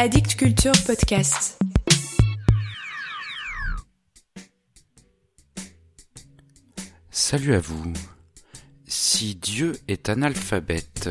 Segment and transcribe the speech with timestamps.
[0.00, 1.58] Addict Culture Podcast.
[7.10, 7.92] Salut à vous.
[8.86, 11.10] Si Dieu est analphabète,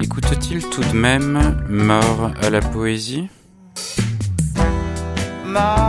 [0.00, 3.28] écoute-t-il tout de même mort à la poésie?
[5.44, 5.85] Mort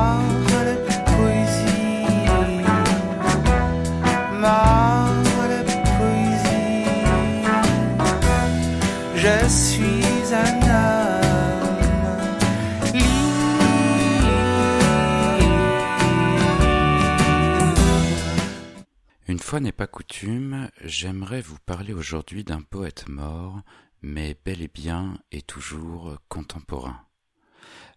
[19.30, 23.60] Une fois n'est pas coutume, j'aimerais vous parler aujourd'hui d'un poète mort,
[24.02, 27.06] mais bel et bien et toujours contemporain.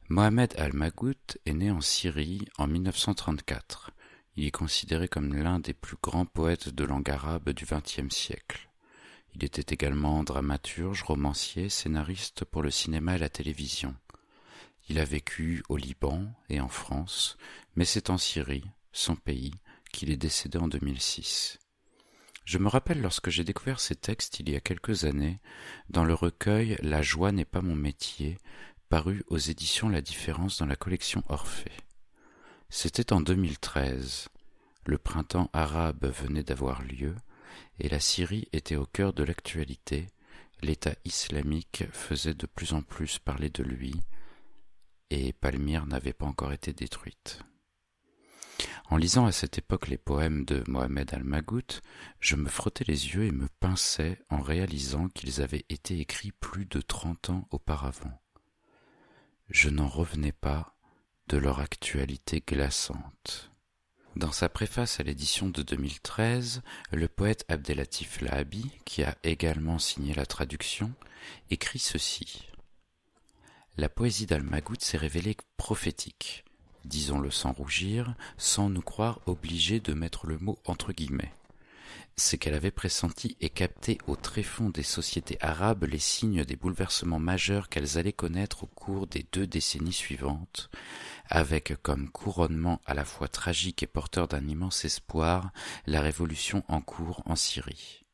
[0.09, 3.93] Mohamed Al-Magout est né en Syrie en 1934.
[4.35, 8.69] Il est considéré comme l'un des plus grands poètes de langue arabe du XXe siècle.
[9.37, 13.95] Il était également dramaturge, romancier, scénariste pour le cinéma et la télévision.
[14.89, 17.37] Il a vécu au Liban et en France,
[17.77, 19.55] mais c'est en Syrie, son pays,
[19.93, 21.59] qu'il est décédé en 2006.
[22.45, 25.41] Je me rappelle lorsque j'ai découvert ces textes il y a quelques années,
[25.89, 28.39] dans le recueil La joie n'est pas mon métier,
[28.89, 31.77] paru aux éditions La Différence dans la collection Orphée.
[32.69, 34.29] C'était en 2013.
[34.87, 37.15] Le printemps arabe venait d'avoir lieu,
[37.79, 40.07] et la Syrie était au cœur de l'actualité.
[40.63, 43.95] L'État islamique faisait de plus en plus parler de lui,
[45.11, 47.45] et Palmyre n'avait pas encore été détruite.
[48.91, 51.81] En lisant à cette époque les poèmes de Mohamed Al-Magout,
[52.19, 56.67] je me frottais les yeux et me pinçais en réalisant qu'ils avaient été écrits plus
[56.67, 58.21] de trente ans auparavant.
[59.49, 60.75] Je n'en revenais pas
[61.29, 63.53] de leur actualité glaçante.
[64.17, 70.15] Dans sa préface à l'édition de 2013, le poète Abdelatif Lahabi, qui a également signé
[70.15, 70.93] la traduction,
[71.49, 72.49] écrit ceci.
[73.77, 76.45] La poésie d'Al-Magout s'est révélée prophétique
[76.85, 81.33] disons-le sans rougir, sans nous croire obligés de mettre le mot entre guillemets.
[82.17, 87.19] C'est qu'elle avait pressenti et capté au tréfonds des sociétés arabes les signes des bouleversements
[87.19, 90.71] majeurs qu'elles allaient connaître au cours des deux décennies suivantes,
[91.29, 95.51] avec comme couronnement à la fois tragique et porteur d'un immense espoir
[95.87, 98.05] la révolution en cours en Syrie.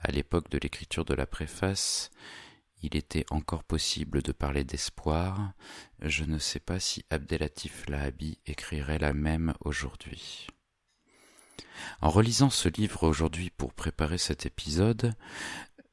[0.00, 2.10] À l'époque de l'écriture de la préface,
[2.82, 5.52] il était encore possible de parler d'espoir,
[6.00, 10.46] je ne sais pas si Abdelatif Lahabi écrirait la même aujourd'hui.
[12.00, 15.14] En relisant ce livre aujourd'hui pour préparer cet épisode,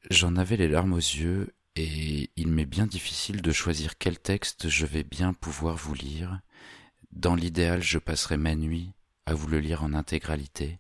[0.10, 4.70] j'en avais les larmes aux yeux et il m'est bien difficile de choisir quel texte
[4.70, 6.42] je vais bien pouvoir vous lire.
[7.12, 8.94] Dans l'idéal, je passerai ma nuit
[9.26, 10.80] à vous le lire en intégralité,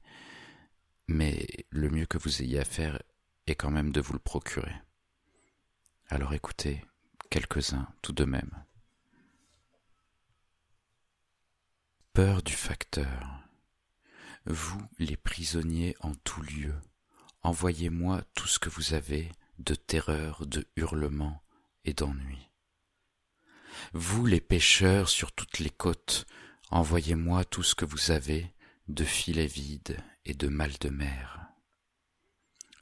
[1.08, 3.02] mais le mieux que vous ayez à faire
[3.48, 4.74] est quand même de vous le procurer.
[6.10, 6.86] Alors écoutez
[7.30, 8.64] quelques-uns tout de même.
[12.14, 13.40] Peur du facteur.
[14.46, 16.76] Vous, les prisonniers en tout lieu,
[17.42, 21.42] envoyez-moi tout ce que vous avez de terreur, de hurlements
[21.86, 22.50] et d'ennui.
[23.94, 26.26] Vous, les pêcheurs sur toutes les côtes,
[26.70, 28.54] envoyez-moi tout ce que vous avez
[28.88, 31.43] de filets vides et de mal de mer.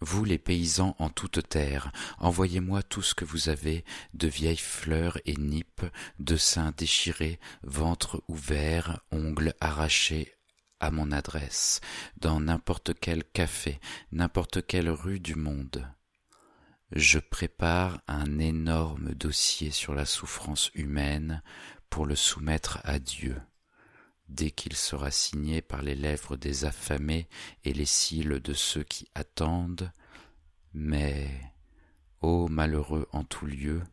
[0.03, 3.85] Vous les paysans en toute terre, envoyez-moi tout ce que vous avez
[4.15, 5.85] de vieilles fleurs et nippes,
[6.17, 10.33] de seins déchirés, ventre ouvert, ongles arrachés
[10.79, 11.81] à mon adresse,
[12.17, 13.79] dans n'importe quel café,
[14.11, 15.87] n'importe quelle rue du monde.
[16.91, 21.43] Je prépare un énorme dossier sur la souffrance humaine
[21.91, 23.39] pour le soumettre à Dieu
[24.31, 27.27] dès qu'il sera signé par les lèvres des affamés
[27.63, 29.91] et les cils de ceux qui attendent,
[30.73, 31.29] mais,
[32.21, 33.83] ô malheureux en tout lieu,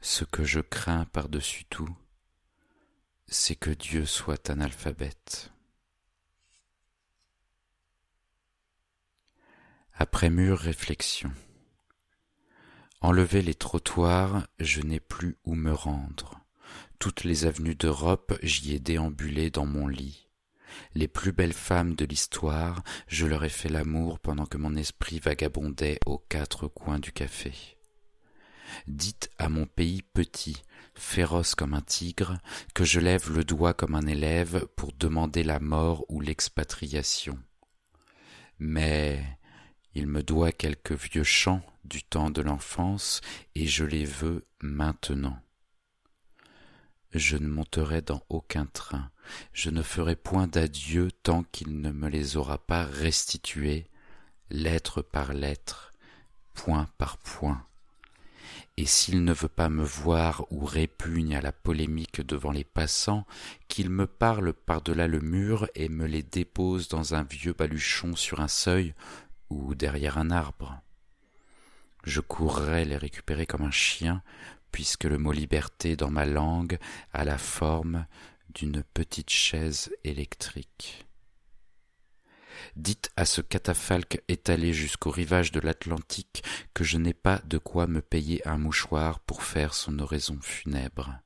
[0.00, 1.96] ce que je crains par-dessus tout,
[3.26, 5.50] c'est que Dieu soit analphabète.
[9.94, 11.32] Après mûre réflexion.
[13.00, 16.40] Enlever les trottoirs, je n'ai plus où me rendre.
[16.98, 20.26] Toutes les avenues d'Europe, j'y ai déambulé dans mon lit.
[20.94, 25.20] Les plus belles femmes de l'histoire, je leur ai fait l'amour pendant que mon esprit
[25.20, 27.52] vagabondait aux quatre coins du café.
[28.88, 30.60] Dites à mon pays petit,
[30.96, 32.38] féroce comme un tigre,
[32.74, 37.38] que je lève le doigt comme un élève pour demander la mort ou l'expatriation.
[38.58, 39.24] Mais
[39.94, 43.20] il me doit quelques vieux chants du temps de l'enfance,
[43.54, 45.40] et je les veux maintenant
[47.14, 49.10] je ne monterai dans aucun train,
[49.52, 53.86] je ne ferai point d'adieu tant qu'il ne me les aura pas restitués,
[54.50, 55.92] lettre par lettre,
[56.54, 57.64] point par point.
[58.76, 63.26] et s'il ne veut pas me voir ou répugne à la polémique devant les passants,
[63.66, 68.40] qu'il me parle par-delà le mur et me les dépose dans un vieux baluchon sur
[68.40, 68.94] un seuil
[69.50, 70.80] ou derrière un arbre.
[72.04, 74.22] Je courrai les récupérer comme un chien,
[74.72, 76.78] puisque le mot liberté dans ma langue
[77.12, 78.06] a la forme
[78.54, 81.06] d'une petite chaise électrique.
[82.76, 86.42] Dites à ce catafalque étalé jusqu'au rivage de l'Atlantique
[86.74, 91.20] que je n'ai pas de quoi me payer un mouchoir pour faire son oraison funèbre.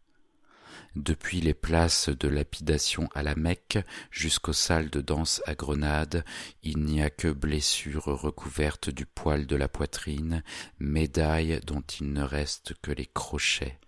[0.94, 3.78] Depuis les places de lapidation à la Mecque
[4.10, 6.22] jusqu'aux salles de danse à Grenade,
[6.62, 10.42] il n'y a que blessures recouvertes du poil de la poitrine,
[10.78, 13.80] médailles dont il ne reste que les crochets,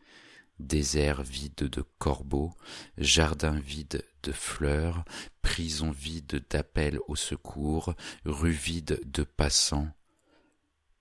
[0.59, 2.55] déserts vides de corbeaux,
[2.97, 5.05] jardins vides de fleurs,
[5.43, 9.91] prisons vides d'appels au secours, rues vides de passants,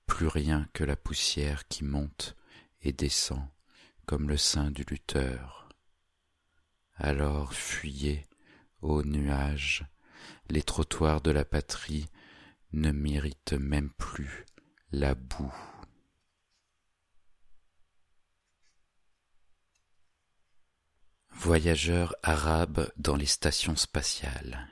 [0.05, 2.35] plus rien que la poussière qui monte
[2.81, 3.47] et descend
[4.05, 5.62] comme le sein du lutteur.
[6.95, 8.27] Alors fuyez,
[8.81, 9.85] ô nuages,
[10.49, 12.07] les trottoirs de la patrie
[12.71, 14.45] ne méritent même plus
[14.91, 15.53] la boue.
[21.29, 24.67] Voyageurs arabes dans les stations spatiales.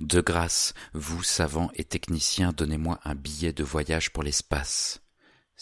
[0.00, 5.00] De grâce, vous, savants et techniciens, donnez-moi un billet de voyage pour l'espace.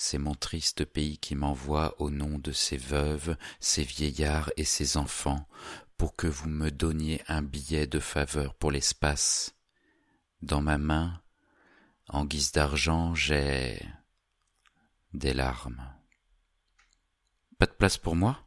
[0.01, 4.97] C'est mon triste pays qui m'envoie au nom de ses veuves, ses vieillards et ses
[4.97, 5.49] enfants,
[5.97, 9.57] pour que vous me donniez un billet de faveur pour l'espace.
[10.41, 11.21] Dans ma main,
[12.07, 13.85] en guise d'argent, j'ai
[15.15, 15.83] des larmes.
[17.59, 18.47] Pas de place pour moi?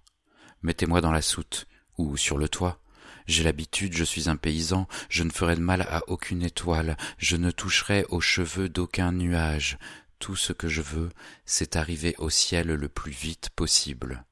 [0.62, 2.81] Mettez-moi dans la soute, ou sur le toit.
[3.27, 7.36] J'ai l'habitude, je suis un paysan, je ne ferai de mal à aucune étoile, je
[7.36, 9.77] ne toucherai aux cheveux d'aucun nuage,
[10.21, 11.09] tout ce que je veux,
[11.45, 14.23] c'est arriver au ciel le plus vite possible,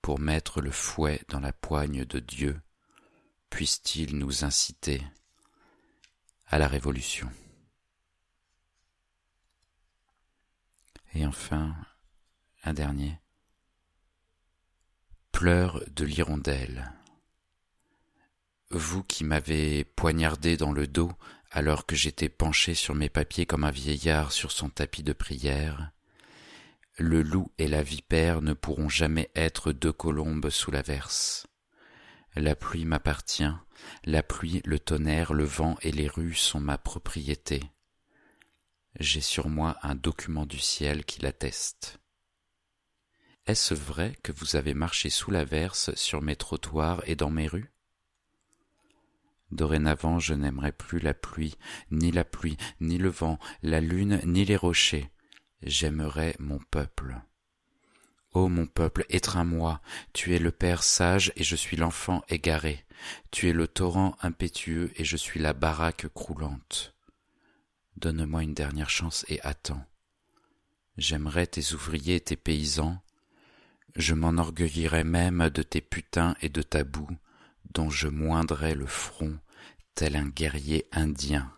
[0.00, 2.58] pour mettre le fouet dans la poigne de Dieu.
[3.50, 5.02] Puisse-t-il nous inciter
[6.46, 7.30] à la révolution.
[11.12, 11.76] Et enfin,
[12.64, 13.20] un dernier.
[15.32, 16.92] Pleurs de l'hirondelle.
[18.70, 21.12] Vous qui m'avez poignardé dans le dos
[21.50, 25.90] alors que j'étais penché sur mes papiers comme un vieillard sur son tapis de prière.
[26.98, 31.46] Le loup et la vipère ne pourront jamais être deux colombes sous la verse.
[32.34, 33.52] La pluie m'appartient,
[34.04, 37.62] la pluie, le tonnerre, le vent et les rues sont ma propriété.
[38.98, 41.98] J'ai sur moi un document du ciel qui l'atteste.
[43.46, 47.46] Est-ce vrai que vous avez marché sous la verse sur mes trottoirs et dans mes
[47.46, 47.72] rues?
[49.50, 51.56] Dorénavant je n'aimerai plus la pluie,
[51.90, 55.10] ni la pluie, ni le vent, la lune, ni les rochers.
[55.62, 57.16] J'aimerai mon peuple.
[58.32, 59.80] Ô mon peuple, étreins-moi,
[60.12, 62.84] tu es le Père sage et je suis l'enfant égaré,
[63.30, 66.94] tu es le torrent impétueux et je suis la baraque croulante.
[67.96, 69.84] Donne-moi une dernière chance et attends.
[70.98, 73.02] J'aimerais tes ouvriers et tes paysans,
[73.94, 77.08] je m'enorgueillirais même de tes putains et de ta boue,
[77.72, 79.38] dont je moindrais le front,
[79.94, 81.52] tel un guerrier indien.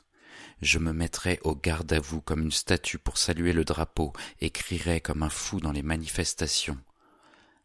[0.60, 4.50] Je me mettrais au garde à vous comme une statue pour saluer le drapeau, et
[4.50, 6.78] crierais comme un fou dans les manifestations.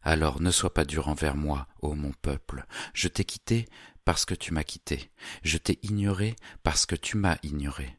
[0.02, 2.66] Alors ne sois pas dur envers moi, ô mon peuple.
[2.92, 3.66] Je t'ai quitté
[4.04, 5.10] parce que tu m'as quitté.
[5.42, 7.96] Je t'ai ignoré parce que tu m'as ignoré.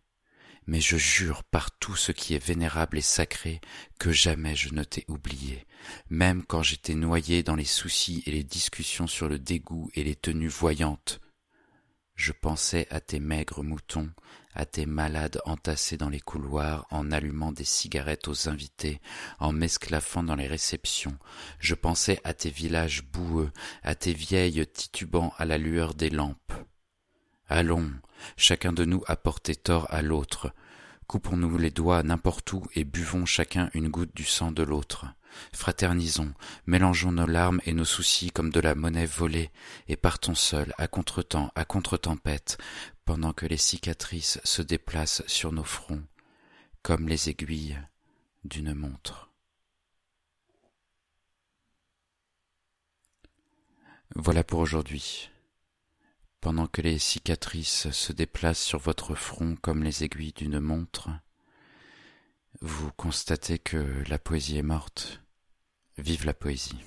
[0.67, 3.61] Mais je jure par tout ce qui est vénérable et sacré
[3.99, 5.65] que jamais je ne t'ai oublié,
[6.09, 10.15] même quand j'étais noyé dans les soucis et les discussions sur le dégoût et les
[10.15, 11.19] tenues voyantes.
[12.15, 14.09] Je pensais à tes maigres moutons,
[14.53, 19.01] à tes malades entassés dans les couloirs en allumant des cigarettes aux invités,
[19.39, 21.17] en m'esclaffant dans les réceptions.
[21.59, 23.51] Je pensais à tes villages boueux,
[23.83, 26.53] à tes vieilles titubant à la lueur des lampes.
[27.47, 27.91] Allons,
[28.37, 30.51] chacun de nous a porté tort à l'autre.
[31.07, 35.05] Coupons-nous les doigts n'importe où et buvons chacun une goutte du sang de l'autre.
[35.53, 36.33] Fraternisons,
[36.65, 39.51] mélangeons nos larmes et nos soucis comme de la monnaie volée,
[39.87, 42.57] et partons seuls, à contretemps, à contre-tempête,
[43.03, 46.03] pendant que les cicatrices se déplacent sur nos fronts,
[46.81, 47.79] comme les aiguilles
[48.43, 49.29] d'une montre.
[54.15, 55.29] Voilà pour aujourd'hui.
[56.45, 61.09] Pendant que les cicatrices se déplacent sur votre front comme les aiguilles d'une montre,
[62.61, 65.23] vous constatez que la poésie est morte.
[65.97, 66.77] Vive la poésie.